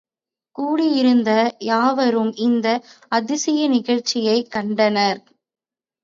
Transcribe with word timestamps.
கூடியிருந்த 0.55 1.31
யாவரும் 1.59 2.33
இந்த 2.37 2.67
அதிசய 3.09 3.67
நிகழ்ச்சியைக் 3.67 4.51
கண்டனர். 4.51 5.19